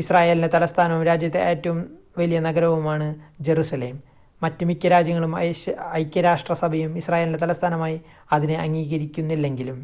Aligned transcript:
ഇസ്രായേലിൻ്റെ 0.00 0.48
തലസ്ഥാനവും 0.48 1.00
രാജ്യത്തെ 1.02 1.40
ഏറ്റവും 1.46 1.78
വലിയ 2.18 2.40
നഗരവുമാണ് 2.40 3.08
ജറുസലേം 3.40 3.96
മറ്റ് 4.42 4.64
മിക്ക 4.64 4.86
രാജ്യങ്ങളും 4.86 5.32
ഐക്യരാഷ്ട്രസഭയും 5.94 6.92
ഇസ്രായേലിൻ്റെ 6.98 7.38
തലസ്ഥാനമായി 7.38 7.98
അതിനെ 8.32 8.58
അംഗീകരിക്കുന്നില്ലെങ്കിലും 8.58 9.80